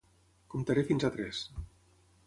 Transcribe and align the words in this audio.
Comptaré 0.53 0.85
fins 0.89 1.07
a 1.11 1.13
tres. 1.19 1.47